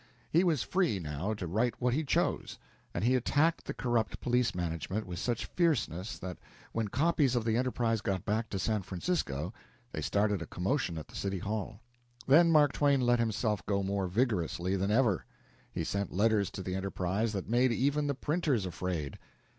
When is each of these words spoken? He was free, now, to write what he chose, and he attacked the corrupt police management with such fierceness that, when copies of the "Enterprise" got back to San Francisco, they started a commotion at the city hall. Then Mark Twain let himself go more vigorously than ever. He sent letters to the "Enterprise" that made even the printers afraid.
He 0.31 0.43
was 0.43 0.63
free, 0.63 0.97
now, 0.97 1.35
to 1.35 1.45
write 1.45 1.79
what 1.79 1.93
he 1.93 2.03
chose, 2.03 2.57
and 2.91 3.03
he 3.03 3.13
attacked 3.13 3.65
the 3.65 3.73
corrupt 3.75 4.19
police 4.19 4.55
management 4.55 5.05
with 5.05 5.19
such 5.19 5.45
fierceness 5.45 6.17
that, 6.17 6.39
when 6.71 6.87
copies 6.87 7.35
of 7.35 7.45
the 7.45 7.55
"Enterprise" 7.55 8.01
got 8.01 8.25
back 8.25 8.49
to 8.49 8.57
San 8.57 8.81
Francisco, 8.81 9.53
they 9.91 10.01
started 10.01 10.41
a 10.41 10.47
commotion 10.47 10.97
at 10.97 11.07
the 11.07 11.15
city 11.15 11.37
hall. 11.37 11.81
Then 12.25 12.51
Mark 12.51 12.73
Twain 12.73 12.99
let 12.99 13.19
himself 13.19 13.63
go 13.67 13.83
more 13.83 14.07
vigorously 14.07 14.75
than 14.75 14.89
ever. 14.89 15.23
He 15.71 15.83
sent 15.83 16.11
letters 16.11 16.49
to 16.53 16.63
the 16.63 16.73
"Enterprise" 16.73 17.31
that 17.33 17.47
made 17.47 17.71
even 17.71 18.07
the 18.07 18.15
printers 18.15 18.65
afraid. 18.65 19.19